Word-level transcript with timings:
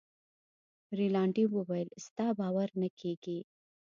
رینالډي 0.97 1.45
وویل 1.55 1.89
ستا 2.05 2.27
باور 2.39 2.69
نه 2.81 2.89
کیږي. 2.99 3.39